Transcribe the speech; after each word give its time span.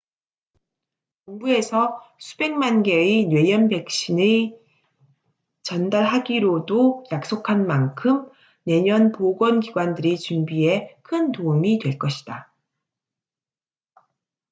정부에서 1.27 2.01
수백만 2.17 2.81
개의 2.81 3.27
뇌염 3.27 3.67
백신의 3.67 4.59
전달하기로도 5.61 7.03
약속한 7.11 7.67
만큼 7.67 8.27
내년 8.63 9.11
보건 9.11 9.59
기관들의 9.59 10.17
준비에 10.17 10.97
큰 11.03 11.31
도움이 11.31 11.77
될 11.77 11.99
것이다 11.99 12.51